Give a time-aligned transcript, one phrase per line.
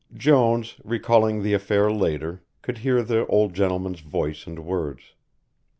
[0.15, 5.13] Jones, recalling the affair later, could hear the old gentleman's voice and words.